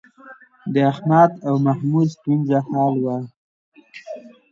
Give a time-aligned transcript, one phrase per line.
[0.73, 3.17] د احمد او محمود ستونزه حل وه.